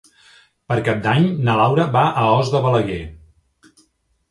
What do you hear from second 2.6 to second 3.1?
Balaguer.